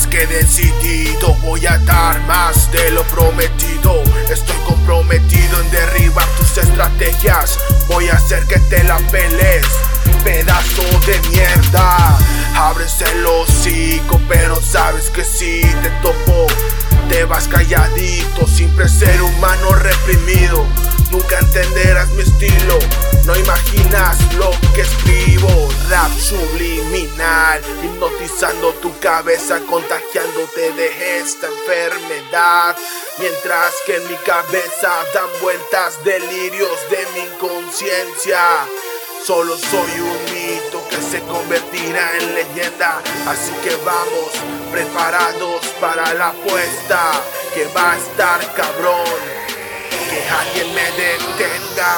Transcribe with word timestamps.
que 0.00 0.26
decidido 0.26 1.34
voy 1.42 1.66
a 1.66 1.76
dar 1.80 2.18
más 2.22 2.72
de 2.72 2.90
lo 2.92 3.02
prometido. 3.08 4.02
Estoy 4.30 4.56
comprometido 4.66 5.60
en 5.60 5.70
derribar 5.70 6.26
tus 6.38 6.56
estrategias. 6.56 7.58
Voy 7.88 8.08
a 8.08 8.14
hacer 8.14 8.46
que 8.46 8.58
te 8.58 8.82
la 8.84 8.96
peles, 9.10 9.66
pedazo 10.24 10.82
de 11.06 11.20
mierda. 11.28 12.18
Abres 12.56 13.02
el 13.02 13.26
hocico, 13.26 14.18
pero 14.28 14.62
sabes 14.62 15.10
que 15.10 15.24
si 15.24 15.60
te 15.60 15.90
topo, 16.00 16.46
te 17.10 17.26
vas 17.26 17.46
calladito. 17.46 18.46
Siempre 18.46 18.88
ser 18.88 19.20
humano 19.20 19.74
reprimido. 19.74 20.64
Nunca 21.12 21.38
entenderás 21.40 22.08
mi 22.12 22.22
estilo. 22.22 22.78
No 23.26 23.36
imaginas 23.36 24.16
lo 24.34 24.50
que 24.74 24.80
escribo, 24.80 25.68
rap 25.90 26.10
subliminal, 26.18 27.60
hipnotizando 27.84 28.72
tu 28.80 28.98
cabeza, 28.98 29.60
contagiándote 29.68 30.72
de 30.72 31.18
esta 31.18 31.48
enfermedad. 31.48 32.74
Mientras 33.18 33.74
que 33.84 33.96
en 33.96 34.08
mi 34.08 34.16
cabeza 34.24 34.90
dan 35.12 35.28
vueltas 35.42 36.02
delirios 36.02 36.78
de 36.88 37.06
mi 37.12 37.26
inconsciencia. 37.26 38.40
Solo 39.26 39.56
soy 39.58 40.00
un 40.00 40.24
mito 40.32 40.82
que 40.88 40.96
se 40.96 41.20
convertirá 41.26 42.16
en 42.16 42.34
leyenda. 42.34 43.02
Así 43.26 43.52
que 43.62 43.76
vamos 43.84 44.32
preparados 44.72 45.66
para 45.78 46.14
la 46.14 46.28
apuesta 46.28 47.22
que 47.54 47.66
va 47.66 47.92
a 47.92 47.98
estar 47.98 48.54
cabrón. 48.54 49.41
Que 50.12 50.28
alguien 50.28 50.74
me 50.74 50.84
detenga. 50.92 51.94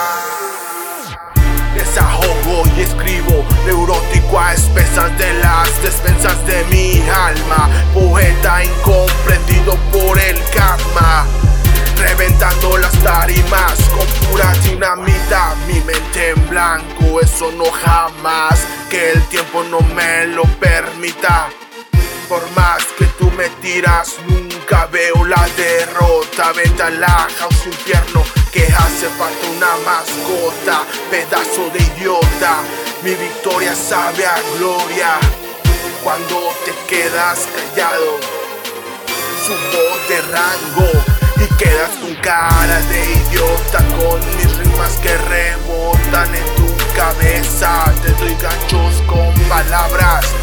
Desahogo 1.74 2.62
y 2.76 2.82
escribo 2.82 3.44
neurótico 3.66 4.38
a 4.38 4.52
expensas 4.52 5.18
de 5.18 5.34
las 5.40 5.82
despensas 5.82 6.46
de 6.46 6.62
mi 6.66 7.02
alma. 7.10 7.68
Poeta 7.92 8.62
incomprendido 8.62 9.74
por 9.90 10.16
el 10.20 10.38
karma. 10.54 11.26
Reventando 11.98 12.78
las 12.78 12.92
tarimas 13.02 13.80
con 13.88 14.06
pura 14.28 14.52
dinamita. 14.62 15.56
Mi 15.66 15.80
mente 15.80 16.30
en 16.36 16.48
blanco, 16.48 17.20
eso 17.20 17.50
no 17.50 17.64
jamás. 17.64 18.64
Que 18.88 19.10
el 19.10 19.22
tiempo 19.24 19.64
no 19.64 19.80
me 19.80 20.28
lo 20.28 20.44
permita. 20.60 21.48
Por 22.28 22.48
más 22.52 22.84
que 22.96 23.06
tú 23.18 23.28
me 23.32 23.48
tiras, 23.60 24.14
nunca 24.28 24.43
veo 24.90 25.24
la 25.24 25.46
derrota. 25.56 26.52
Venta 26.52 26.90
la 26.90 27.28
house 27.38 27.66
infierno 27.66 28.22
que 28.52 28.64
hace 28.66 29.08
falta 29.18 29.46
una 29.56 29.76
mascota, 29.84 30.84
pedazo 31.10 31.70
de 31.70 31.82
idiota. 31.82 32.62
Mi 33.02 33.14
victoria 33.14 33.74
sabe 33.74 34.26
a 34.26 34.36
gloria 34.56 35.18
cuando 36.02 36.52
te 36.64 36.72
quedas 36.86 37.46
callado. 37.54 38.18
Subo 39.44 39.84
de 40.08 40.20
rango 40.32 40.90
y 41.36 41.54
quedas 41.56 41.90
con 42.00 42.14
cara 42.16 42.80
de 42.80 43.04
idiota 43.04 43.78
con 43.98 44.20
mis 44.36 44.56
rimas 44.56 44.92
que 45.02 45.16
rebotan 45.16 46.34
en 46.34 46.54
tu 46.56 46.66
cabeza. 46.96 47.92
Te 48.02 48.12
doy 48.12 48.36
ganchos 48.40 49.02
con 49.06 49.34
palabras 49.48 50.33